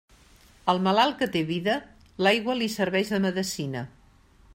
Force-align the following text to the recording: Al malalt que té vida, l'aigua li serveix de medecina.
Al 0.71 0.79
malalt 0.85 1.19
que 1.19 1.27
té 1.35 1.43
vida, 1.49 1.75
l'aigua 2.27 2.55
li 2.61 2.71
serveix 2.77 3.13
de 3.17 3.21
medecina. 3.27 3.85